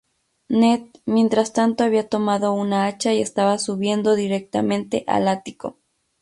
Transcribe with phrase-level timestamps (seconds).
[0.49, 5.77] Ned, mientras tanto, había tomado un hacha y estaba subiendo directamente al ático.